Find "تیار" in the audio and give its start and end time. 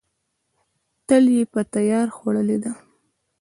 1.73-2.07